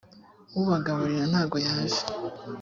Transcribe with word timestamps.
ubagaburira 0.59 1.23
ntago 1.31 1.57
yaje. 1.67 2.01